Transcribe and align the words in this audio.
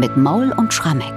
mit 0.00 0.16
Maul 0.16 0.50
und 0.56 0.72
Schrammeck. 0.72 1.12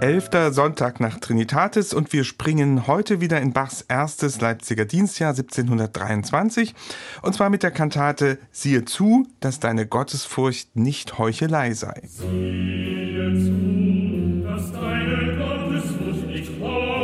Elfter 0.00 0.52
Sonntag 0.52 0.98
nach 0.98 1.20
Trinitatis 1.20 1.94
und 1.94 2.12
wir 2.12 2.24
springen 2.24 2.88
heute 2.88 3.20
wieder 3.20 3.40
in 3.40 3.52
Bachs 3.52 3.82
erstes 3.82 4.40
Leipziger 4.40 4.84
Dienstjahr 4.84 5.30
1723 5.30 6.74
und 7.22 7.34
zwar 7.34 7.50
mit 7.50 7.62
der 7.62 7.70
Kantate 7.70 8.38
Siehe 8.50 8.84
zu, 8.84 9.28
dass 9.38 9.60
deine 9.60 9.86
Gottesfurcht 9.86 10.74
nicht 10.74 11.18
Heuchelei 11.18 11.72
sei. 11.72 12.02
Siehe 12.04 13.32
zu, 13.44 14.44
dass 14.44 14.72
deine 14.72 15.36
Gottesfurcht 15.36 16.26
nicht 16.26 16.60
Heuchelei 16.60 16.95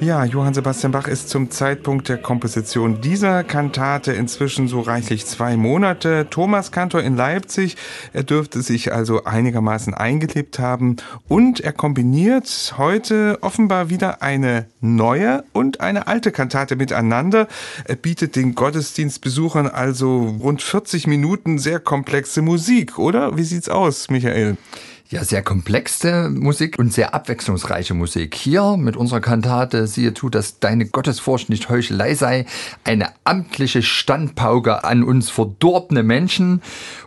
Ja, 0.00 0.24
Johann 0.24 0.54
Sebastian 0.54 0.92
Bach 0.92 1.08
ist 1.08 1.28
zum 1.28 1.50
Zeitpunkt 1.50 2.08
der 2.08 2.18
Komposition 2.18 3.00
dieser 3.00 3.42
Kantate 3.42 4.12
inzwischen 4.12 4.68
so 4.68 4.80
reichlich 4.80 5.26
zwei 5.26 5.56
Monate. 5.56 6.28
Thomas 6.30 6.70
Kantor 6.70 7.02
in 7.02 7.16
Leipzig, 7.16 7.76
er 8.12 8.22
dürfte 8.22 8.62
sich 8.62 8.92
also 8.92 9.24
einigermaßen 9.24 9.94
eingelebt 9.94 10.60
haben 10.60 10.98
und 11.26 11.58
er 11.58 11.72
kombiniert 11.72 12.74
heute 12.78 13.38
offenbar 13.40 13.90
wieder 13.90 14.22
eine 14.22 14.66
neue 14.80 15.42
und 15.52 15.80
eine 15.80 16.06
alte 16.06 16.30
Kantate 16.30 16.76
miteinander. 16.76 17.48
Er 17.84 17.96
bietet 17.96 18.36
den 18.36 18.54
Gottesdienstbesuchern 18.54 19.66
also 19.66 20.36
rund 20.40 20.62
40 20.62 21.08
Minuten 21.08 21.58
sehr 21.58 21.80
komplexe 21.80 22.40
Musik, 22.40 23.00
oder? 23.00 23.36
Wie 23.36 23.42
sieht's 23.42 23.68
aus, 23.68 24.10
Michael? 24.10 24.58
Ja, 25.10 25.24
sehr 25.24 25.40
komplexe 25.40 26.28
Musik 26.28 26.78
und 26.78 26.92
sehr 26.92 27.14
abwechslungsreiche 27.14 27.94
Musik. 27.94 28.34
Hier 28.34 28.76
mit 28.76 28.94
unserer 28.94 29.22
Kantate 29.22 29.86
Siehe 29.86 30.12
zu, 30.12 30.28
dass 30.28 30.58
deine 30.58 30.84
Gottesfurcht 30.84 31.48
nicht 31.48 31.70
Heuchelei 31.70 32.14
sei, 32.14 32.44
eine 32.84 33.08
amtliche 33.24 33.80
Standpauke 33.80 34.84
an 34.84 35.02
uns 35.02 35.30
verdorbene 35.30 36.02
Menschen 36.02 36.60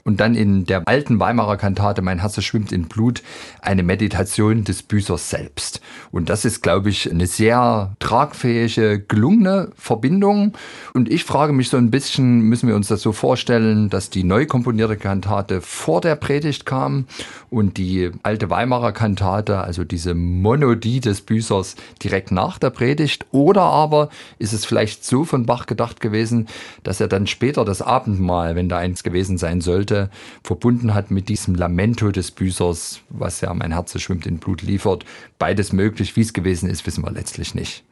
und 0.03 0.19
dann 0.19 0.33
in 0.33 0.65
der 0.65 0.87
alten 0.87 1.19
Weimarer 1.19 1.57
Kantate 1.57 2.01
Mein 2.01 2.21
Herz 2.21 2.41
schwimmt 2.41 2.71
in 2.71 2.87
Blut 2.87 3.21
eine 3.61 3.83
Meditation 3.83 4.63
des 4.63 4.81
Büßers 4.81 5.29
selbst. 5.29 5.79
Und 6.09 6.29
das 6.29 6.43
ist, 6.43 6.63
glaube 6.63 6.89
ich, 6.89 7.07
eine 7.07 7.27
sehr 7.27 7.95
tragfähige, 7.99 8.99
gelungene 8.99 9.73
Verbindung. 9.75 10.53
Und 10.95 11.07
ich 11.07 11.23
frage 11.23 11.53
mich 11.53 11.69
so 11.69 11.77
ein 11.77 11.91
bisschen, 11.91 12.41
müssen 12.41 12.67
wir 12.67 12.75
uns 12.75 12.87
das 12.87 13.03
so 13.03 13.11
vorstellen, 13.11 13.91
dass 13.91 14.09
die 14.09 14.23
neu 14.23 14.47
komponierte 14.47 14.97
Kantate 14.97 15.61
vor 15.61 16.01
der 16.01 16.15
Predigt 16.15 16.65
kam 16.65 17.05
und 17.51 17.77
die 17.77 17.90
die 17.91 18.11
alte 18.23 18.49
Weimarer 18.49 18.93
Kantate, 18.93 19.59
also 19.59 19.83
diese 19.83 20.13
Monodie 20.13 21.01
des 21.01 21.21
Büßers 21.21 21.75
direkt 22.01 22.31
nach 22.31 22.57
der 22.57 22.69
Predigt? 22.69 23.25
Oder 23.31 23.63
aber 23.63 24.09
ist 24.39 24.53
es 24.53 24.65
vielleicht 24.65 25.03
so 25.03 25.25
von 25.25 25.45
Bach 25.45 25.65
gedacht 25.65 25.99
gewesen, 25.99 26.47
dass 26.83 27.01
er 27.01 27.07
dann 27.07 27.27
später 27.27 27.65
das 27.65 27.81
Abendmahl, 27.81 28.55
wenn 28.55 28.69
da 28.69 28.77
eins 28.77 29.03
gewesen 29.03 29.37
sein 29.37 29.61
sollte, 29.61 30.09
verbunden 30.43 30.93
hat 30.93 31.11
mit 31.11 31.27
diesem 31.27 31.55
Lamento 31.55 32.11
des 32.11 32.31
Büßers, 32.31 33.01
was 33.09 33.41
ja 33.41 33.53
mein 33.53 33.73
Herz 33.73 33.99
schwimmt 33.99 34.25
in 34.25 34.37
Blut 34.37 34.61
liefert? 34.61 35.05
Beides 35.37 35.73
möglich. 35.73 36.15
Wie 36.15 36.21
es 36.21 36.33
gewesen 36.33 36.69
ist, 36.69 36.85
wissen 36.85 37.03
wir 37.03 37.11
letztlich 37.11 37.55
nicht. 37.55 37.83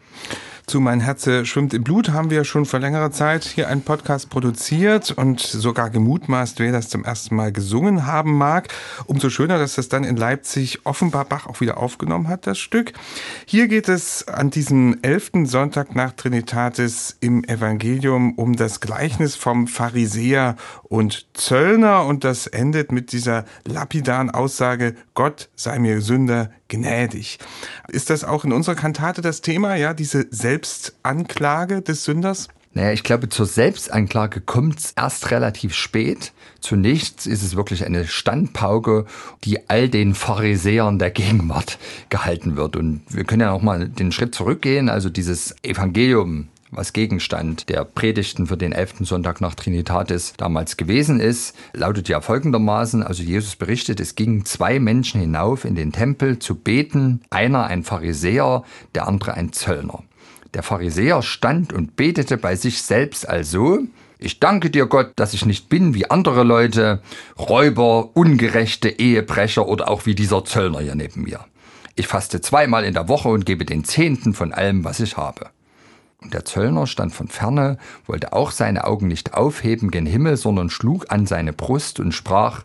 Zu 0.69 0.79
Mein 0.79 0.99
Herze 0.99 1.47
schwimmt 1.47 1.73
im 1.73 1.83
Blut 1.83 2.09
haben 2.09 2.29
wir 2.29 2.43
schon 2.43 2.67
vor 2.67 2.79
längerer 2.79 3.09
Zeit 3.09 3.43
hier 3.43 3.69
einen 3.69 3.81
Podcast 3.81 4.29
produziert 4.29 5.09
und 5.09 5.39
sogar 5.39 5.89
gemutmaßt, 5.89 6.59
wer 6.59 6.71
das 6.71 6.89
zum 6.89 7.03
ersten 7.03 7.35
Mal 7.35 7.51
gesungen 7.51 8.05
haben 8.05 8.37
mag. 8.37 8.67
Umso 9.07 9.31
schöner, 9.31 9.57
dass 9.57 9.73
das 9.73 9.89
dann 9.89 10.03
in 10.03 10.15
Leipzig 10.15 10.85
offenbar 10.85 11.25
Bach 11.25 11.47
auch 11.47 11.59
wieder 11.59 11.79
aufgenommen 11.79 12.27
hat, 12.27 12.45
das 12.45 12.59
Stück. 12.59 12.93
Hier 13.47 13.67
geht 13.67 13.89
es 13.89 14.27
an 14.27 14.51
diesem 14.51 14.99
elften 15.01 15.47
Sonntag 15.47 15.95
nach 15.95 16.11
Trinitatis 16.11 17.17
im 17.19 17.43
Evangelium 17.45 18.35
um 18.35 18.55
das 18.55 18.79
Gleichnis 18.79 19.35
vom 19.35 19.65
Pharisäer 19.65 20.55
und 20.83 21.25
Zöllner 21.33 22.05
und 22.05 22.23
das 22.23 22.45
endet 22.45 22.91
mit 22.91 23.11
dieser 23.11 23.45
lapidaren 23.65 24.29
Aussage, 24.29 24.93
Gott 25.15 25.49
sei 25.55 25.79
mir 25.79 26.01
Sünder 26.01 26.51
gnädig. 26.69 27.39
Ist 27.89 28.09
das 28.09 28.23
auch 28.23 28.45
in 28.45 28.53
unserer 28.53 28.75
Kantate 28.75 29.21
das 29.21 29.41
Thema, 29.41 29.75
ja, 29.75 29.93
diese 29.93 30.27
Selbstanklage 30.31 31.81
des 31.81 32.05
Sünders? 32.05 32.47
Naja, 32.73 32.91
ich 32.91 33.03
glaube, 33.03 33.29
zur 33.29 33.47
Selbstanklage 33.47 34.41
kommt 34.41 34.79
es 34.79 34.91
erst 34.91 35.31
relativ 35.31 35.73
spät. 35.73 36.31
Zunächst 36.61 37.25
ist 37.25 37.41
es 37.41 37.55
wirklich 37.55 37.85
eine 37.85 38.05
Standpauke, 38.05 39.05
die 39.43 39.69
all 39.69 39.89
den 39.89 40.13
Pharisäern 40.13 40.99
der 40.99 41.09
Gegenwart 41.09 41.79
gehalten 42.09 42.57
wird. 42.57 42.75
Und 42.75 43.01
wir 43.09 43.23
können 43.23 43.41
ja 43.41 43.51
noch 43.51 43.63
mal 43.63 43.89
den 43.89 44.11
Schritt 44.11 44.35
zurückgehen. 44.35 44.87
Also 44.87 45.09
dieses 45.09 45.55
Evangelium, 45.63 46.49
was 46.71 46.93
Gegenstand 46.93 47.69
der 47.69 47.83
Predigten 47.83 48.47
für 48.47 48.57
den 48.57 48.71
elften 48.71 49.05
Sonntag 49.05 49.41
nach 49.41 49.55
Trinitatis 49.55 50.33
damals 50.37 50.77
gewesen 50.77 51.19
ist, 51.19 51.55
lautet 51.73 52.09
ja 52.09 52.21
folgendermaßen, 52.21 53.03
also 53.03 53.23
Jesus 53.23 53.55
berichtet, 53.55 53.99
es 53.99 54.15
gingen 54.15 54.45
zwei 54.45 54.79
Menschen 54.79 55.19
hinauf 55.19 55.65
in 55.65 55.75
den 55.75 55.91
Tempel 55.91 56.39
zu 56.39 56.55
beten, 56.55 57.21
einer 57.29 57.65
ein 57.65 57.83
Pharisäer, 57.83 58.63
der 58.93 59.07
andere 59.07 59.33
ein 59.33 59.51
Zöllner. 59.51 60.03
Der 60.53 60.63
Pharisäer 60.63 61.21
stand 61.21 61.73
und 61.73 61.95
betete 61.95 62.37
bei 62.37 62.55
sich 62.55 62.81
selbst 62.81 63.27
also, 63.27 63.79
ich 64.17 64.39
danke 64.39 64.69
dir 64.69 64.85
Gott, 64.85 65.13
dass 65.15 65.33
ich 65.33 65.45
nicht 65.45 65.69
bin 65.69 65.93
wie 65.93 66.09
andere 66.09 66.43
Leute, 66.43 67.01
Räuber, 67.37 68.15
ungerechte 68.15 68.89
Ehebrecher 68.89 69.67
oder 69.67 69.89
auch 69.89 70.05
wie 70.05 70.15
dieser 70.15 70.43
Zöllner 70.43 70.79
hier 70.79 70.95
neben 70.95 71.23
mir. 71.23 71.39
Ich 71.95 72.07
faste 72.07 72.41
zweimal 72.41 72.83
in 72.83 72.93
der 72.93 73.07
Woche 73.07 73.29
und 73.29 73.45
gebe 73.45 73.65
den 73.65 73.83
Zehnten 73.83 74.33
von 74.33 74.53
allem, 74.53 74.83
was 74.83 74.99
ich 74.99 75.17
habe. 75.17 75.49
Und 76.21 76.33
der 76.33 76.43
Zöllner 76.43 76.85
stand 76.85 77.13
von 77.13 77.27
ferne, 77.27 77.77
wollte 78.05 78.33
auch 78.33 78.51
seine 78.51 78.83
Augen 78.83 79.07
nicht 79.07 79.33
aufheben 79.33 79.89
gen 79.89 80.05
Himmel, 80.05 80.35
sondern 80.35 80.69
schlug 80.69 81.05
an 81.09 81.25
seine 81.25 81.53
Brust 81.53 81.99
und 81.99 82.11
sprach, 82.11 82.63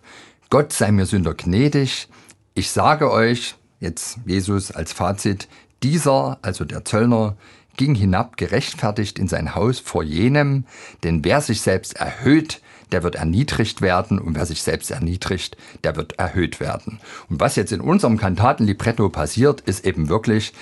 Gott 0.51 0.73
sei 0.73 0.91
mir 0.91 1.07
Sünder 1.07 1.35
gnädig. 1.35 2.09
Ich 2.55 2.71
sage 2.71 3.11
euch, 3.11 3.55
jetzt 3.81 4.19
Jesus 4.27 4.73
als 4.73 4.93
Fazit, 4.93 5.49
dieser, 5.83 6.39
also 6.43 6.65
der 6.65 6.85
Zöllner, 6.85 7.37
ging 7.77 7.95
hinab 7.95 8.37
gerechtfertigt 8.37 9.19
in 9.19 9.29
sein 9.29 9.55
Haus 9.55 9.81
vor 9.81 10.03
jenem, 10.03 10.65
denn 11.03 11.25
wer 11.25 11.41
sich 11.41 11.61
selbst 11.61 11.97
erhöht, 11.97 12.61
der 12.93 13.03
wird 13.03 13.17
erniedrigt 13.17 13.83
werden 13.83 14.19
und 14.19 14.37
wer 14.37 14.47
sich 14.47 14.63
selbst 14.63 14.91
erniedrigt, 14.91 15.57
der 15.83 15.97
wird 15.97 16.19
erhöht 16.19 16.61
werden. 16.61 17.01
Und 17.29 17.41
was 17.41 17.57
jetzt 17.57 17.73
in 17.73 17.81
unserem 17.81 18.17
Kantatenlibretto 18.17 19.09
passiert, 19.09 19.63
ist 19.63 19.85
eben 19.85 20.09
wirklich, 20.09 20.53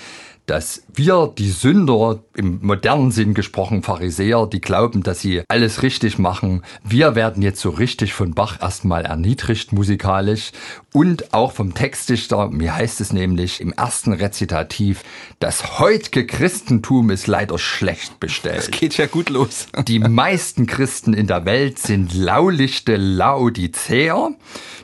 dass 0.45 0.83
wir, 0.93 1.31
die 1.37 1.49
Sünder, 1.49 2.19
im 2.35 2.59
modernen 2.61 3.11
Sinn 3.11 3.33
gesprochen, 3.33 3.81
Pharisäer, 3.81 4.45
die 4.45 4.59
glauben, 4.61 5.03
dass 5.03 5.21
sie 5.21 5.43
alles 5.47 5.83
richtig 5.83 6.19
machen, 6.19 6.63
wir 6.83 7.15
werden 7.15 7.41
jetzt 7.41 7.61
so 7.61 7.69
richtig 7.69 8.13
von 8.13 8.33
Bach 8.33 8.61
erstmal 8.61 9.05
erniedrigt 9.05 9.71
musikalisch 9.71 10.51
und 10.93 11.33
auch 11.33 11.51
vom 11.51 11.73
Textdichter, 11.73 12.49
mir 12.49 12.75
heißt 12.75 13.01
es 13.01 13.11
nämlich 13.11 13.59
im 13.59 13.73
ersten 13.73 14.13
Rezitativ, 14.13 15.03
das 15.39 15.79
heutige 15.79 16.25
Christentum 16.25 17.09
ist 17.09 17.25
leider 17.25 17.57
schlecht 17.57 18.19
bestellt. 18.19 18.59
Das 18.59 18.71
geht 18.71 18.95
ja 18.97 19.07
gut 19.07 19.29
los. 19.29 19.67
Die 19.87 19.99
meisten 19.99 20.67
Christen 20.67 21.13
in 21.13 21.27
der 21.27 21.45
Welt 21.45 21.79
sind 21.79 22.13
laulichte 22.13 22.95
Laodicea. 22.95 24.29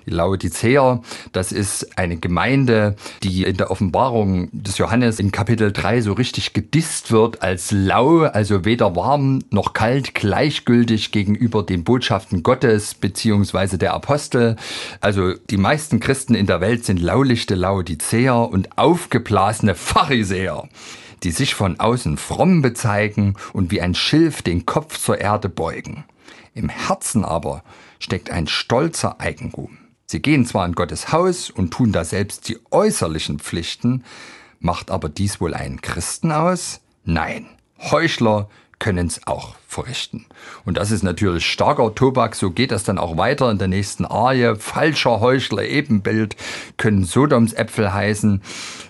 Die 0.05 0.11
Laodicea, 0.11 1.03
das 1.31 1.51
ist 1.51 1.97
eine 1.97 2.17
Gemeinde, 2.17 2.95
die 3.21 3.43
in 3.43 3.57
der 3.57 3.69
Offenbarung 3.69 4.49
des 4.51 4.79
Johannes 4.79 5.19
in 5.19 5.31
Kapitel 5.31 5.71
3 5.71 6.01
so 6.01 6.13
richtig 6.13 6.53
gedisst 6.53 7.11
wird 7.11 7.43
als 7.43 7.71
lau, 7.71 8.21
also 8.21 8.65
weder 8.65 8.95
warm 8.95 9.43
noch 9.51 9.73
kalt, 9.73 10.15
gleichgültig 10.15 11.11
gegenüber 11.11 11.61
den 11.61 11.83
Botschaften 11.83 12.41
Gottes 12.41 12.95
beziehungsweise 12.95 13.77
der 13.77 13.93
Apostel. 13.93 14.55
Also 14.99 15.33
die 15.51 15.57
meisten 15.57 15.98
Christen 15.99 16.35
in 16.35 16.45
der 16.45 16.61
Welt 16.61 16.85
sind 16.85 17.01
laulichte 17.01 17.55
Laodiceer 17.55 18.49
und 18.49 18.77
aufgeblasene 18.77 19.75
Pharisäer 19.75 20.69
die 21.23 21.31
sich 21.31 21.55
von 21.55 21.79
außen 21.79 22.17
fromm 22.17 22.61
bezeigen 22.61 23.35
und 23.53 23.71
wie 23.71 23.81
ein 23.81 23.95
Schilf 23.95 24.41
den 24.41 24.65
Kopf 24.65 24.97
zur 24.97 25.19
Erde 25.19 25.49
beugen. 25.49 26.05
Im 26.53 26.69
Herzen 26.69 27.25
aber 27.25 27.63
steckt 27.99 28.29
ein 28.29 28.47
stolzer 28.47 29.19
Eigentum. 29.19 29.77
Sie 30.05 30.21
gehen 30.21 30.45
zwar 30.45 30.65
in 30.65 30.73
Gottes 30.73 31.11
Haus 31.11 31.49
und 31.49 31.71
tun 31.71 31.91
da 31.91 32.03
selbst 32.03 32.49
die 32.49 32.59
äußerlichen 32.71 33.39
Pflichten, 33.39 34.03
macht 34.59 34.91
aber 34.91 35.09
dies 35.09 35.39
wohl 35.39 35.53
einen 35.53 35.81
Christen 35.81 36.31
aus? 36.31 36.81
Nein. 37.03 37.45
Heuchler, 37.79 38.49
können 38.79 39.07
es 39.07 39.27
auch 39.27 39.55
verrichten. 39.67 40.25
Und 40.65 40.77
das 40.77 40.89
ist 40.89 41.03
natürlich 41.03 41.45
starker 41.45 41.93
Tobak, 41.93 42.35
so 42.35 42.49
geht 42.49 42.71
das 42.71 42.83
dann 42.83 42.97
auch 42.97 43.17
weiter 43.17 43.51
in 43.51 43.57
der 43.57 43.67
nächsten 43.67 44.05
Arie. 44.05 44.55
Falscher 44.57 45.19
Heuchler, 45.19 45.63
Ebenbild, 45.63 46.35
können 46.77 47.03
Sodoms 47.03 47.53
Äpfel 47.53 47.93
heißen. 47.93 48.41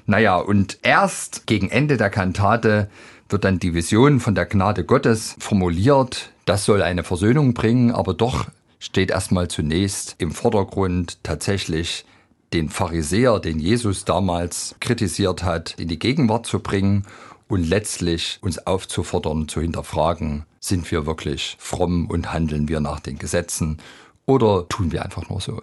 Naja, 0.06 0.38
und 0.38 0.77
erst 0.83 1.47
gegen 1.47 1.69
Ende 1.69 1.97
der 1.97 2.09
Kantate 2.09 2.89
wird 3.30 3.44
dann 3.44 3.59
die 3.59 3.74
Vision 3.74 4.19
von 4.19 4.36
der 4.36 4.45
Gnade 4.45 4.86
Gottes 4.86 5.36
formuliert. 5.39 6.31
Das 6.45 6.65
soll 6.65 6.81
eine 6.81 7.03
Versöhnung 7.03 7.53
bringen, 7.53 7.92
aber 7.92 8.13
doch 8.13 8.45
steht 8.80 9.12
erstmal 9.12 9.50
zunächst 9.50 10.15
im 10.19 10.31
Vordergrund 10.31 11.24
tatsächlich 11.24 12.06
den 12.53 12.69
Pharisäer, 12.69 13.39
den 13.39 13.59
Jesus 13.59 14.06
damals 14.06 14.75
kritisiert 14.80 15.44
hat, 15.44 15.75
in 15.77 15.88
die 15.88 16.00
Gegenwart 16.00 16.45
zu 16.45 16.59
bringen 16.59 17.06
und 17.49 17.67
letztlich 17.67 18.37
uns 18.41 18.65
aufzufordern, 18.65 19.49
zu 19.49 19.59
hinterfragen, 19.59 20.45
sind 20.61 20.89
wir 20.91 21.05
wirklich 21.05 21.57
fromm 21.59 22.07
und 22.07 22.31
handeln 22.31 22.69
wir 22.69 22.79
nach 22.79 22.99
den 22.99 23.17
Gesetzen 23.17 23.79
oder 24.25 24.69
tun 24.69 24.91
wir 24.91 25.03
einfach 25.03 25.27
nur 25.29 25.41
so? 25.41 25.61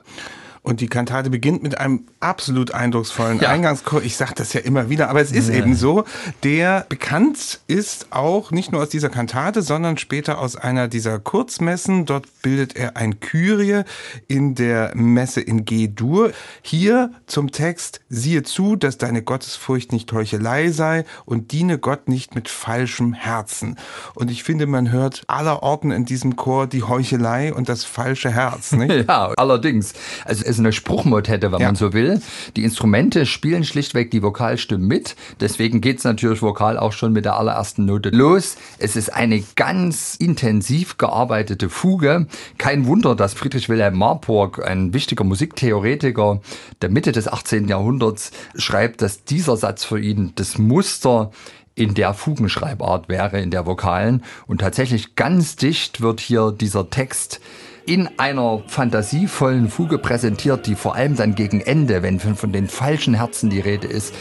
Und 0.67 0.81
die 0.81 0.89
Kantate 0.89 1.31
beginnt 1.31 1.63
mit 1.63 1.79
einem 1.79 2.07
absolut 2.19 2.75
eindrucksvollen 2.75 3.39
ja. 3.39 3.51
Eingangschor. 3.51 4.03
Ich 4.03 4.17
sage 4.17 4.33
das 4.35 4.53
ja 4.53 4.59
immer 4.63 4.91
wieder, 4.91 5.09
aber 5.09 5.21
es 5.21 5.31
ist 5.31 5.49
ja. 5.49 5.55
eben 5.55 5.77
so. 5.77 6.03
Der 6.43 6.85
bekannt 6.89 7.61
ist 7.69 8.09
auch 8.11 8.51
nicht 8.51 8.73
nur 8.73 8.83
aus 8.83 8.89
dieser 8.89 9.09
Kantate, 9.09 9.63
sondern 9.63 9.97
später 9.97 10.41
aus 10.41 10.57
einer 10.57 10.89
dieser 10.89 11.21
Kurzmessen. 11.21 12.05
Dort 12.05 12.27
bildet 12.43 12.75
er 12.75 12.97
ein 12.97 13.21
Kyrie 13.21 13.85
in 14.27 14.57
der 14.57 14.91
Messe 14.97 15.41
in 15.41 15.65
G-Dur. 15.65 16.33
Hier 16.63 17.13
zum 17.27 17.53
Text, 17.53 18.01
siehe 18.09 18.43
zu, 18.43 18.75
dass 18.75 18.99
deine 18.99 19.23
Gottesfurcht 19.23 19.93
nicht 19.93 20.13
Heuchelei 20.13 20.73
sei 20.73 21.05
und 21.27 21.53
diene 21.53 21.79
Gott 21.79 22.09
nicht 22.09 22.35
mit 22.35 22.49
falschem 22.49 23.13
Herzen. 23.13 23.77
Und 24.17 24.33
ich 24.33 24.43
finde, 24.43 24.67
man 24.67 24.91
hört 24.91 25.23
aller 25.29 25.63
Orten 25.63 25.93
in 25.93 26.07
diesem 26.07 26.35
Chor 26.35 26.67
die 26.67 26.83
Heuchelei 26.83 27.55
und 27.55 27.69
das 27.69 27.85
falsche 27.85 28.33
Herz. 28.33 28.73
Nicht? 28.73 28.91
ja, 29.09 29.33
allerdings. 29.37 29.93
Also 30.25 30.56
es 30.57 30.61
eine 30.61 30.73
Spruchmotette, 30.73 31.53
wenn 31.53 31.61
ja. 31.61 31.69
man 31.69 31.77
so 31.77 31.93
will. 31.93 32.21
Die 32.57 32.65
Instrumente 32.65 33.27
spielen 33.27 33.65
schlichtweg 33.65 34.11
die 34.11 34.23
Vokalstimmen 34.23 34.87
mit. 34.87 35.17
Deswegen 35.41 35.81
geht's 35.81 36.05
natürlich 36.05 36.43
vokal 36.43 36.79
auch 36.79 36.93
schon 36.93 37.13
mit 37.13 37.25
der 37.25 37.37
allerersten 37.37 37.85
Note 37.85 38.11
los. 38.11 38.57
Es 38.79 38.97
ist 38.97 39.13
eine 39.13 39.43
ganz 39.55 40.17
intensiv 40.17 40.99
gearbeitete 40.99 41.69
Fuge. 41.69 42.27
Kein 42.59 42.87
Wunder, 42.87 43.15
dass 43.15 43.35
Friedrich 43.35 43.69
Wilhelm 43.69 43.97
Marburg, 43.97 44.67
ein 44.67 44.93
wichtiger 44.93 45.25
Musiktheoretiker 45.25 46.41
der 46.83 46.91
Mitte 46.91 47.13
des 47.13 47.29
18. 47.29 47.69
Jahrhunderts, 47.69 48.33
schreibt, 48.57 49.03
dass 49.03 49.25
dieser 49.25 49.57
Satz 49.57 49.85
für 49.85 50.01
ihn 50.01 50.33
das 50.37 50.59
Muster 50.59 51.31
in 51.77 51.95
der 51.95 52.15
Fugenschreibart 52.15 53.09
wäre, 53.09 53.41
in 53.41 53.51
der 53.51 53.67
Vokalen. 53.67 54.25
Und 54.47 54.63
tatsächlich 54.63 55.15
ganz 55.15 55.57
dicht 55.57 56.01
wird 56.01 56.21
hier 56.21 56.51
dieser 56.51 56.91
Text 56.91 57.41
in 57.87 58.09
einer 58.19 58.63
fantasievollen 58.67 59.69
Fuge 59.69 59.99
präsentiert, 59.99 60.67
die 60.67 60.75
vor 60.75 60.97
allem 60.97 61.17
dann 61.17 61.37
gegen 61.37 61.61
Ende, 61.61 62.03
wenn 62.03 62.19
von 62.19 62.53
den 62.53 62.67
falschen 62.67 63.15
Herzen 63.15 63.49
die 63.49 63.61
Rede 63.61 63.87
ist, 63.87 64.13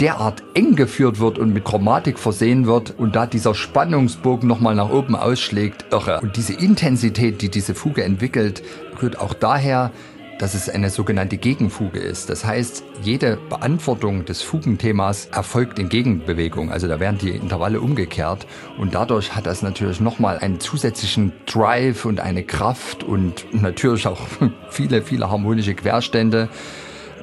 derart 0.00 0.42
eng 0.54 0.74
geführt 0.74 1.20
wird 1.20 1.38
und 1.38 1.52
mit 1.52 1.64
Chromatik 1.64 2.18
versehen 2.18 2.66
wird 2.66 2.94
und 2.98 3.14
da 3.14 3.26
dieser 3.26 3.54
Spannungsbogen 3.54 4.48
nochmal 4.48 4.74
nach 4.74 4.90
oben 4.90 5.14
ausschlägt, 5.14 5.84
irre. 5.92 6.20
Und 6.22 6.36
diese 6.36 6.54
Intensität, 6.54 7.42
die 7.42 7.50
diese 7.50 7.74
Fuge 7.74 8.02
entwickelt, 8.02 8.62
rührt 9.02 9.18
auch 9.20 9.34
daher, 9.34 9.92
dass 10.40 10.54
es 10.54 10.70
eine 10.70 10.88
sogenannte 10.88 11.36
Gegenfuge 11.36 11.98
ist. 11.98 12.30
Das 12.30 12.46
heißt, 12.46 12.82
jede 13.02 13.36
Beantwortung 13.50 14.24
des 14.24 14.40
Fugenthemas 14.40 15.26
erfolgt 15.26 15.78
in 15.78 15.90
Gegenbewegung. 15.90 16.72
Also 16.72 16.88
da 16.88 16.98
werden 16.98 17.18
die 17.18 17.28
Intervalle 17.30 17.80
umgekehrt 17.82 18.46
und 18.78 18.94
dadurch 18.94 19.36
hat 19.36 19.46
das 19.46 19.60
natürlich 19.60 20.00
nochmal 20.00 20.38
einen 20.38 20.58
zusätzlichen 20.58 21.32
Drive 21.44 22.06
und 22.06 22.20
eine 22.20 22.42
Kraft 22.42 23.04
und 23.04 23.52
natürlich 23.52 24.06
auch 24.06 24.20
viele, 24.70 25.02
viele 25.02 25.30
harmonische 25.30 25.74
Querstände, 25.74 26.48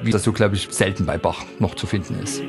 wie 0.00 0.12
das 0.12 0.22
so, 0.22 0.32
glaube 0.32 0.54
ich, 0.54 0.68
selten 0.70 1.04
bei 1.04 1.18
Bach 1.18 1.44
noch 1.58 1.74
zu 1.74 1.88
finden 1.88 2.20
ist. 2.22 2.40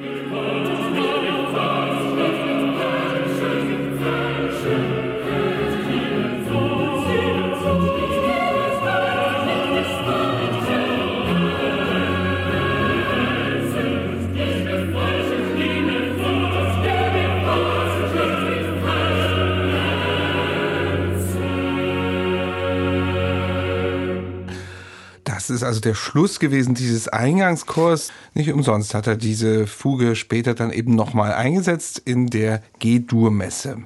Ist 25.60 25.64
also 25.68 25.82
der 25.82 25.96
Schluss 25.96 26.40
gewesen 26.40 26.74
dieses 26.74 27.10
Eingangschors. 27.10 28.12
Nicht 28.34 28.52
umsonst 28.54 28.94
hat 28.94 29.08
er 29.08 29.18
diese 29.18 29.68
Fuge 29.68 30.16
später 30.16 30.54
dann 30.54 30.72
eben 30.72 30.96
nochmal 30.96 31.34
eingesetzt 31.34 32.02
in 32.06 32.28
der 32.28 32.64
G-Dur-Messe. 32.80 33.80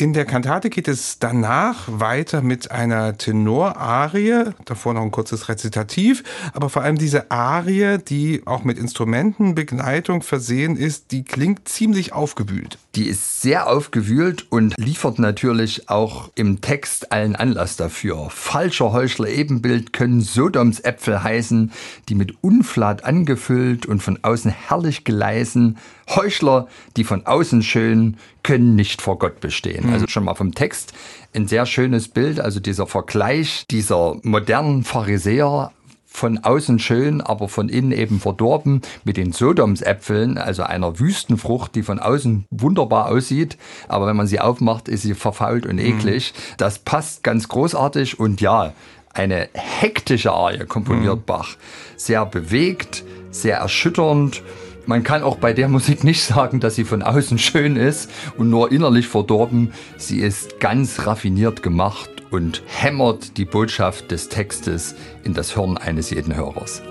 In 0.00 0.14
der 0.14 0.24
Kantate 0.24 0.70
geht 0.70 0.88
es 0.88 1.18
danach 1.18 1.84
weiter 1.86 2.40
mit 2.40 2.70
einer 2.70 3.18
Tenorarie, 3.18 4.44
davor 4.64 4.94
noch 4.94 5.02
ein 5.02 5.10
kurzes 5.10 5.50
Rezitativ, 5.50 6.24
aber 6.54 6.70
vor 6.70 6.80
allem 6.80 6.96
diese 6.96 7.30
Arie, 7.30 7.98
die 7.98 8.40
auch 8.46 8.64
mit 8.64 8.78
Instrumentenbegleitung 8.78 10.22
versehen 10.22 10.78
ist, 10.78 11.12
die 11.12 11.22
klingt 11.22 11.68
ziemlich 11.68 12.14
aufgewühlt. 12.14 12.78
Die 12.94 13.08
ist 13.08 13.42
sehr 13.42 13.68
aufgewühlt 13.68 14.46
und 14.48 14.74
liefert 14.78 15.18
natürlich 15.18 15.90
auch 15.90 16.30
im 16.34 16.62
Text 16.62 17.12
allen 17.12 17.36
Anlass 17.36 17.76
dafür. 17.76 18.30
Falscher 18.30 18.92
Heuchler 18.92 19.28
Ebenbild 19.28 19.92
können 19.92 20.22
Sodoms 20.22 20.80
Äpfel 20.80 21.22
heißen, 21.22 21.72
die 22.08 22.14
mit 22.14 22.42
Unflat 22.42 23.04
angefüllt 23.04 23.84
und 23.84 24.02
von 24.02 24.18
außen 24.22 24.50
herrlich 24.50 25.04
geleisen. 25.04 25.76
Heuchler, 26.16 26.68
die 26.96 27.04
von 27.04 27.26
außen 27.26 27.62
schön, 27.62 28.16
können 28.42 28.74
nicht 28.74 29.02
vor 29.02 29.18
Gott 29.18 29.40
bestehen. 29.40 29.86
Mhm. 29.86 29.92
Also 29.92 30.06
schon 30.08 30.24
mal 30.24 30.34
vom 30.34 30.54
Text 30.54 30.92
ein 31.34 31.48
sehr 31.48 31.66
schönes 31.66 32.08
Bild, 32.08 32.40
also 32.40 32.60
dieser 32.60 32.86
Vergleich 32.86 33.64
dieser 33.70 34.16
modernen 34.22 34.84
Pharisäer 34.84 35.72
von 36.12 36.38
außen 36.38 36.80
schön, 36.80 37.20
aber 37.20 37.48
von 37.48 37.68
innen 37.68 37.92
eben 37.92 38.18
verdorben 38.18 38.82
mit 39.04 39.16
den 39.16 39.32
Sodomsäpfeln, 39.32 40.38
also 40.38 40.64
einer 40.64 40.98
Wüstenfrucht, 40.98 41.74
die 41.76 41.84
von 41.84 42.00
außen 42.00 42.46
wunderbar 42.50 43.06
aussieht, 43.06 43.56
aber 43.86 44.06
wenn 44.06 44.16
man 44.16 44.26
sie 44.26 44.40
aufmacht, 44.40 44.88
ist 44.88 45.02
sie 45.02 45.14
verfault 45.14 45.66
und 45.66 45.78
eklig. 45.78 46.34
Mhm. 46.34 46.54
Das 46.56 46.80
passt 46.80 47.22
ganz 47.22 47.48
großartig 47.48 48.18
und 48.18 48.40
ja, 48.40 48.72
eine 49.14 49.48
hektische 49.54 50.32
Arie 50.32 50.66
komponiert 50.66 51.18
mhm. 51.18 51.24
Bach. 51.26 51.56
Sehr 51.96 52.26
bewegt, 52.26 53.04
sehr 53.30 53.58
erschütternd 53.58 54.42
man 54.86 55.02
kann 55.02 55.22
auch 55.22 55.36
bei 55.36 55.52
der 55.52 55.68
Musik 55.68 56.04
nicht 56.04 56.22
sagen, 56.22 56.60
dass 56.60 56.74
sie 56.74 56.84
von 56.84 57.02
außen 57.02 57.38
schön 57.38 57.76
ist 57.76 58.10
und 58.36 58.50
nur 58.50 58.72
innerlich 58.72 59.08
verdorben. 59.08 59.72
Sie 59.96 60.20
ist 60.20 60.60
ganz 60.60 61.06
raffiniert 61.06 61.62
gemacht 61.62 62.10
und 62.30 62.62
hämmert 62.66 63.36
die 63.36 63.44
Botschaft 63.44 64.10
des 64.10 64.28
Textes 64.28 64.94
in 65.24 65.34
das 65.34 65.54
Hirn 65.54 65.76
eines 65.76 66.10
jeden 66.10 66.34
Hörers. 66.34 66.82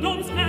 Don't 0.00 0.16
uns 0.18 0.39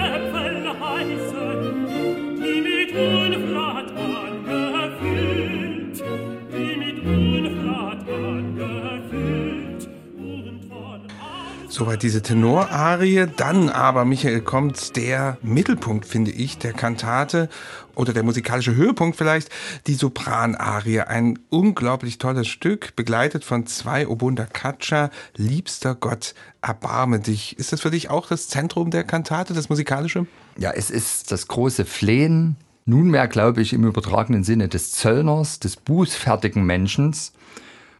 Soweit 11.81 12.03
diese 12.03 12.21
Tenorarie. 12.21 13.25
Dann 13.37 13.67
aber, 13.67 14.05
Michael, 14.05 14.41
kommt 14.41 14.95
der 14.95 15.39
Mittelpunkt, 15.41 16.05
finde 16.05 16.29
ich, 16.29 16.59
der 16.59 16.73
Kantate 16.73 17.49
oder 17.95 18.13
der 18.13 18.21
musikalische 18.21 18.75
Höhepunkt 18.75 19.17
vielleicht, 19.17 19.49
die 19.87 19.95
Sopranarie. 19.95 20.99
Ein 20.99 21.39
unglaublich 21.49 22.19
tolles 22.19 22.47
Stück, 22.47 22.95
begleitet 22.95 23.43
von 23.43 23.65
zwei 23.65 24.07
Obunda 24.07 24.45
Caccia. 24.45 25.09
Liebster 25.35 25.95
Gott, 25.95 26.35
erbarme 26.61 27.19
dich. 27.19 27.57
Ist 27.57 27.73
das 27.73 27.81
für 27.81 27.89
dich 27.89 28.11
auch 28.11 28.27
das 28.27 28.47
Zentrum 28.47 28.91
der 28.91 29.03
Kantate, 29.03 29.55
das 29.55 29.69
musikalische? 29.69 30.27
Ja, 30.59 30.69
es 30.69 30.91
ist 30.91 31.31
das 31.31 31.47
große 31.47 31.85
Flehen, 31.85 32.57
nunmehr 32.85 33.27
glaube 33.27 33.63
ich 33.63 33.73
im 33.73 33.85
übertragenen 33.85 34.43
Sinne 34.43 34.67
des 34.67 34.91
Zöllners, 34.91 35.59
des 35.59 35.77
bußfertigen 35.77 36.63
Menschen, 36.63 37.15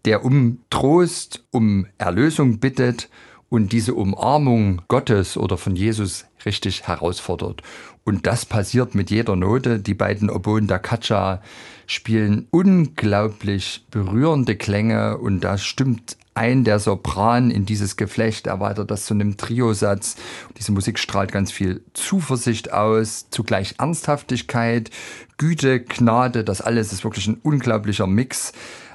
der 0.06 0.24
um 0.24 0.60
Trost, 0.70 1.44
um 1.50 1.88
Erlösung 1.98 2.60
bittet 2.60 3.10
und 3.52 3.74
diese 3.74 3.94
Umarmung 3.94 4.82
Gottes 4.88 5.36
oder 5.36 5.58
von 5.58 5.76
Jesus 5.76 6.26
richtig 6.46 6.88
herausfordert. 6.88 7.62
Und 8.06 8.26
das 8.26 8.46
passiert 8.46 8.96
mit 8.96 9.12
jeder 9.12 9.36
Note. 9.36 9.80
Die 9.80 9.94
beiden 9.94 10.30
Oboen 10.30 10.68
da 10.68 10.80
Katscha 10.80 11.42
spielen 11.86 12.48
unglaublich 12.50 13.86
berührende 13.92 14.56
Klänge 14.56 15.18
und 15.18 15.42
da 15.42 15.58
stimmt 15.58 16.16
ein 16.34 16.64
der 16.64 16.80
Sopran 16.80 17.52
in 17.52 17.66
dieses 17.66 17.98
Geflecht, 17.98 18.48
erweitert 18.48 18.90
das 18.90 19.04
zu 19.04 19.14
einem 19.14 19.36
Triosatz. 19.36 20.16
Diese 20.58 20.72
Musik 20.72 20.98
strahlt 20.98 21.34
ganz 21.34 21.52
viel 21.52 21.84
Zuversicht 21.94 22.72
aus, 22.72 23.30
zugleich 23.32 23.76
Ernsthaftigkeit, 23.80 24.92
Güte, 25.38 25.82
Gnade, 25.82 26.46
das 26.46 26.62
alles 26.62 26.94
ist 26.94 27.04
wirklich 27.04 27.28
ein 27.28 27.42
unglaublicher 27.44 28.08
Mix. 28.08 28.54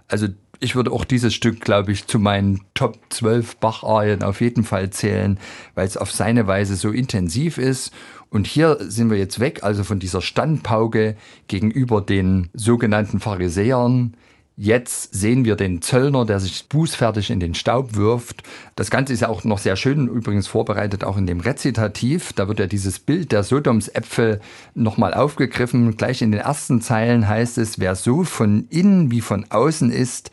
Also 0.08 0.28
ich 0.60 0.74
würde 0.74 0.92
auch 0.92 1.04
dieses 1.04 1.34
Stück, 1.34 1.60
glaube 1.60 1.92
ich, 1.92 2.06
zu 2.06 2.18
meinen 2.18 2.60
Top 2.74 2.98
12 3.10 3.56
Bach-Arien 3.56 4.22
auf 4.22 4.40
jeden 4.40 4.64
Fall 4.64 4.90
zählen, 4.90 5.38
weil 5.74 5.86
es 5.86 5.96
auf 5.96 6.12
seine 6.12 6.46
Weise 6.46 6.76
so 6.76 6.90
intensiv 6.90 7.58
ist. 7.58 7.92
Und 8.30 8.46
hier 8.46 8.78
sind 8.80 9.10
wir 9.10 9.18
jetzt 9.18 9.40
weg, 9.40 9.62
also 9.62 9.84
von 9.84 9.98
dieser 9.98 10.20
Standpauke 10.20 11.16
gegenüber 11.48 12.00
den 12.00 12.48
sogenannten 12.54 13.20
Pharisäern, 13.20 14.14
Jetzt 14.58 15.14
sehen 15.14 15.44
wir 15.44 15.54
den 15.54 15.82
Zöllner, 15.82 16.24
der 16.24 16.40
sich 16.40 16.66
bußfertig 16.70 17.28
in 17.28 17.40
den 17.40 17.54
Staub 17.54 17.94
wirft. 17.94 18.42
Das 18.74 18.90
Ganze 18.90 19.12
ist 19.12 19.20
ja 19.20 19.28
auch 19.28 19.44
noch 19.44 19.58
sehr 19.58 19.76
schön 19.76 20.08
übrigens 20.08 20.46
vorbereitet, 20.46 21.04
auch 21.04 21.18
in 21.18 21.26
dem 21.26 21.40
Rezitativ. 21.40 22.32
Da 22.32 22.48
wird 22.48 22.60
ja 22.60 22.66
dieses 22.66 22.98
Bild 22.98 23.32
der 23.32 23.42
Sodomsäpfel 23.42 24.40
nochmal 24.74 25.12
aufgegriffen. 25.12 25.98
Gleich 25.98 26.22
in 26.22 26.32
den 26.32 26.40
ersten 26.40 26.80
Zeilen 26.80 27.28
heißt 27.28 27.58
es, 27.58 27.78
wer 27.78 27.96
so 27.96 28.24
von 28.24 28.66
innen 28.70 29.10
wie 29.10 29.20
von 29.20 29.44
außen 29.50 29.90
ist, 29.90 30.30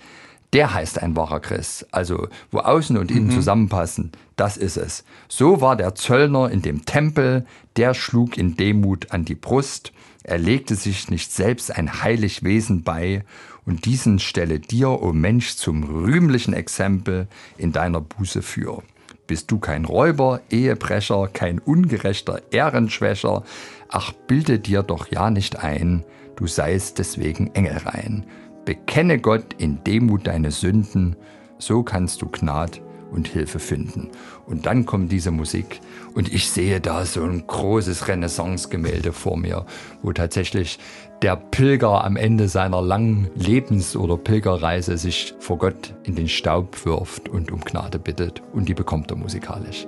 der 0.53 0.74
heißt 0.74 1.01
ein 1.01 1.18
wahrer 1.18 1.42
Christ. 1.42 1.88
Also 1.92 2.30
wo 2.50 2.60
außen 2.60 2.96
und 2.98 3.12
innen 3.12 3.27
mhm. 3.27 3.32
zusammenpassen, 3.32 4.13
das 4.38 4.56
ist 4.56 4.77
es. 4.77 5.03
So 5.27 5.60
war 5.60 5.75
der 5.75 5.96
Zöllner 5.96 6.50
in 6.50 6.62
dem 6.62 6.86
Tempel, 6.86 7.46
der 7.75 7.94
schlug 7.94 8.38
in 8.38 8.56
Demut 8.56 9.12
an 9.12 9.25
die 9.25 9.36
Brust. 9.36 9.92
Er 10.24 10.38
legte 10.38 10.75
sich 10.75 11.10
nicht 11.10 11.34
selbst 11.34 11.75
ein 11.75 12.01
heilig 12.01 12.44
Wesen 12.44 12.84
bei 12.84 13.25
und 13.65 13.86
diesen 13.86 14.20
stelle 14.20 14.60
dir, 14.60 14.89
o 14.89 15.10
oh 15.10 15.13
Mensch, 15.13 15.55
zum 15.55 15.84
rühmlichen 15.84 16.53
Exempel 16.53 17.27
in 17.58 17.72
deiner 17.72 18.01
Buße 18.01 18.41
für. 18.41 18.84
Bist 19.27 19.50
du 19.51 19.60
kein 19.60 19.86
Räuber, 19.86 20.41
Ehebrecher, 20.50 21.29
kein 21.32 21.60
ungerechter 21.60 22.41
Ehrenschwächer, 22.51 23.43
ach 23.89 24.12
bilde 24.12 24.60
dir 24.60 24.84
doch 24.84 25.08
ja 25.10 25.29
nicht 25.29 25.63
ein, 25.63 26.03
du 26.36 26.48
seist 26.48 27.00
deswegen 27.00 27.48
engelrein. 27.53 28.25
Bekenne 28.65 29.20
Gott 29.20 29.55
in 29.58 29.84
Demut 29.84 30.27
deine 30.27 30.51
Sünden, 30.51 31.15
so 31.58 31.84
kannst 31.84 32.22
du 32.22 32.27
Gnad 32.27 32.82
und 33.13 33.27
Hilfe 33.27 33.60
finden. 33.60 34.10
Und 34.46 34.65
dann 34.65 34.86
kommt 34.86 35.12
diese 35.12 35.32
Musik 35.32 35.79
und 36.15 36.34
ich 36.34 36.50
sehe 36.50 36.82
da 36.82 37.05
so 37.05 37.24
ein 37.24 37.46
großes 37.48 38.08
Renaissance-Gemälde 38.08 39.13
vor 39.13 39.38
mir, 39.38 39.65
wo 40.01 40.12
tatsächlich 40.12 40.79
der 41.22 41.38
Pilger 41.38 42.03
am 42.03 42.17
Ende 42.17 42.50
seiner 42.50 42.82
langen 42.82 43.29
Lebens- 43.36 43.96
oder 43.96 44.17
Pilgerreise 44.17 44.98
sich 44.98 45.34
vor 45.39 45.58
Gott 45.58 45.93
in 46.03 46.15
den 46.15 46.27
Staub 46.27 46.86
wirft 46.86 47.29
und 47.29 47.51
um 47.51 47.62
Gnade 47.62 47.98
bittet. 47.98 48.41
Und 48.51 48.67
die 48.67 48.74
bekommt 48.74 49.10
er 49.12 49.17
musikalisch. 49.17 49.88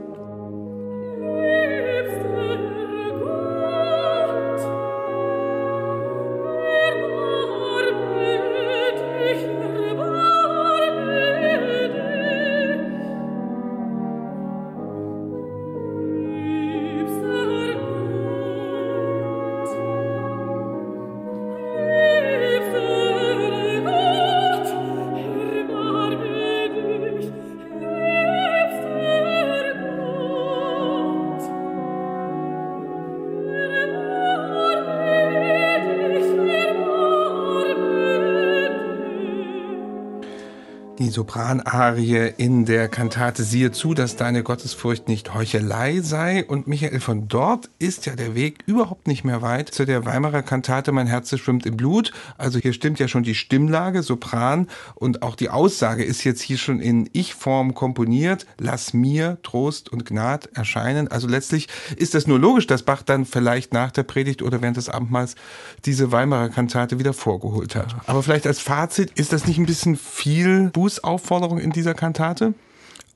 Die 40.99 41.09
Sopranarie 41.09 42.33
in 42.37 42.65
der 42.65 42.87
Kantate 42.87 43.43
Siehe 43.43 43.71
zu, 43.71 43.93
dass 43.93 44.15
deine 44.15 44.43
Gottesfurcht 44.43 45.07
nicht 45.07 45.33
Heuchelei 45.33 45.99
sei. 46.01 46.45
Und 46.45 46.67
Michael, 46.67 46.99
von 46.99 47.27
dort 47.27 47.69
ist 47.79 48.05
ja 48.05 48.15
der 48.15 48.35
Weg 48.35 48.63
überhaupt 48.65 49.07
nicht 49.07 49.23
mehr 49.23 49.41
weit 49.41 49.69
zu 49.69 49.85
der 49.85 50.05
Weimarer 50.05 50.41
Kantate 50.41 50.91
Mein 50.91 51.07
Herz 51.07 51.35
schwimmt 51.37 51.65
im 51.65 51.75
Blut. 51.75 52.11
Also 52.37 52.59
hier 52.59 52.71
stimmt 52.71 52.99
ja 52.99 53.07
schon 53.07 53.23
die 53.23 53.35
Stimmlage, 53.35 54.03
Sopran 54.03 54.67
und 54.93 55.21
auch 55.21 55.35
die 55.35 55.49
Aussage 55.49 56.03
ist 56.03 56.23
jetzt 56.23 56.41
hier 56.41 56.57
schon 56.57 56.79
in 56.79 57.09
Ich-Form 57.11 57.73
komponiert. 57.73 58.45
Lass 58.57 58.93
mir 58.93 59.37
Trost 59.43 59.91
und 59.91 60.05
Gnad 60.05 60.49
erscheinen. 60.53 61.09
Also 61.09 61.27
letztlich 61.27 61.67
ist 61.97 62.13
das 62.13 62.27
nur 62.27 62.39
logisch, 62.39 62.67
dass 62.67 62.83
Bach 62.83 63.01
dann 63.01 63.25
vielleicht 63.25 63.73
nach 63.73 63.91
der 63.91 64.03
Predigt 64.03 64.41
oder 64.41 64.61
während 64.61 64.77
des 64.77 64.89
Abendmahls 64.89 65.35
diese 65.83 66.11
Weimarer 66.11 66.49
Kantate 66.49 66.99
wieder 66.99 67.13
vorgeholt 67.13 67.75
hat. 67.75 67.95
Aber 68.05 68.23
vielleicht 68.23 68.47
als 68.47 68.59
Fazit, 68.59 69.11
ist 69.15 69.33
das 69.33 69.45
nicht 69.45 69.57
ein 69.57 69.65
bisschen 69.65 69.97
viel 69.97 70.69
Buß 70.85 71.01
Bußaufforderung 71.01 71.57
in 71.57 71.71
dieser 71.71 71.95
Kantate? 71.95 72.53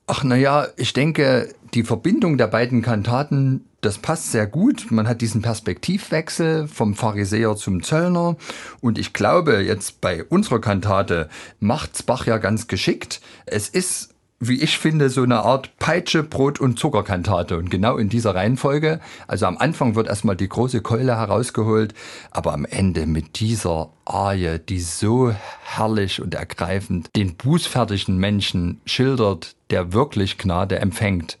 Ach 0.08 0.24
naja, 0.24 0.66
ich 0.76 0.92
denke, 0.92 1.54
die 1.72 1.84
Verbindung 1.84 2.36
der 2.36 2.48
beiden 2.48 2.82
Kantaten, 2.82 3.64
das 3.80 3.98
passt 3.98 4.32
sehr 4.32 4.48
gut. 4.48 4.90
Man 4.90 5.06
hat 5.06 5.20
diesen 5.20 5.40
Perspektivwechsel 5.40 6.66
vom 6.66 6.96
Pharisäer 6.96 7.54
zum 7.54 7.84
Zöllner. 7.84 8.36
Und 8.80 8.98
ich 8.98 9.12
glaube, 9.12 9.62
jetzt 9.62 10.00
bei 10.00 10.24
unserer 10.24 10.60
Kantate 10.60 11.28
macht's 11.60 12.02
Bach 12.02 12.26
ja 12.26 12.38
ganz 12.38 12.66
geschickt. 12.66 13.20
Es 13.46 13.68
ist 13.68 14.09
wie 14.42 14.62
ich 14.62 14.78
finde, 14.78 15.10
so 15.10 15.22
eine 15.22 15.44
Art 15.44 15.76
Peitsche, 15.78 16.22
Brot 16.22 16.60
und 16.60 16.78
Zuckerkantate. 16.78 17.58
Und 17.58 17.70
genau 17.70 17.98
in 17.98 18.08
dieser 18.08 18.34
Reihenfolge. 18.34 18.98
Also 19.28 19.44
am 19.44 19.58
Anfang 19.58 19.94
wird 19.94 20.08
erstmal 20.08 20.34
die 20.34 20.48
große 20.48 20.80
Keule 20.80 21.16
herausgeholt, 21.16 21.92
aber 22.30 22.54
am 22.54 22.64
Ende 22.64 23.06
mit 23.06 23.38
dieser 23.38 23.90
Arie, 24.06 24.58
die 24.58 24.80
so 24.80 25.34
herrlich 25.62 26.22
und 26.22 26.34
ergreifend 26.34 27.10
den 27.14 27.36
bußfertigen 27.36 28.16
Menschen 28.16 28.80
schildert, 28.86 29.56
der 29.68 29.92
wirklich 29.92 30.38
Gnade 30.38 30.78
empfängt, 30.78 31.38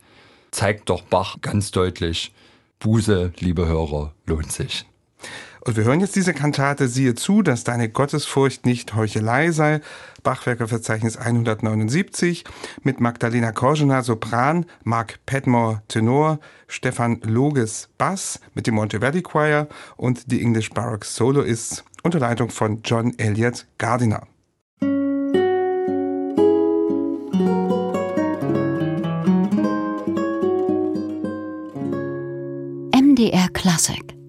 zeigt 0.50 0.90
doch 0.90 1.00
Bach 1.00 1.38
ganz 1.40 1.70
deutlich, 1.70 2.32
Buße, 2.80 3.32
liebe 3.38 3.66
Hörer, 3.66 4.12
lohnt 4.26 4.52
sich. 4.52 4.84
Und 5.62 5.76
wir 5.76 5.84
hören 5.84 6.00
jetzt 6.00 6.16
diese 6.16 6.32
Kantate, 6.32 6.88
siehe 6.88 7.14
zu, 7.14 7.42
dass 7.42 7.64
deine 7.64 7.90
Gottesfurcht 7.90 8.64
nicht 8.64 8.94
Heuchelei 8.94 9.50
sei. 9.50 9.80
Bachwerkerverzeichnis 10.22 11.16
179 11.16 12.44
mit 12.82 13.00
Magdalena 13.00 13.52
Korjena 13.52 14.02
Sopran, 14.02 14.66
Mark 14.84 15.18
Padmore 15.26 15.82
Tenor, 15.88 16.40
Stefan 16.66 17.20
Loges 17.22 17.88
Bass 17.98 18.40
mit 18.54 18.66
dem 18.66 18.74
Monteverdi 18.74 19.22
Choir 19.22 19.68
und 19.96 20.30
die 20.32 20.40
English 20.40 20.70
Baroque 20.70 21.04
Soloists 21.04 21.84
unter 22.02 22.18
Leitung 22.18 22.48
von 22.50 22.80
John 22.82 23.18
Elliott 23.18 23.66
Gardiner. 23.76 24.26
MDR 32.92 33.48
Classic 33.52 34.19